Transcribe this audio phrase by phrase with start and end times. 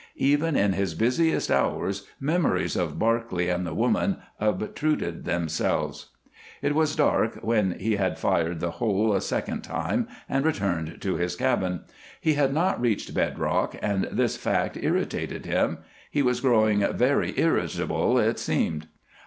[0.17, 6.07] Even in his busiest hours memories of Barclay and the woman obtruded themselves.
[6.63, 10.99] It was after dark when he had fired the hole a second time and returned
[11.01, 11.81] to his cabin.
[12.19, 15.77] He had not reached bed rock and this fact irritated him
[16.09, 18.87] he was growing very irritable, it seemed.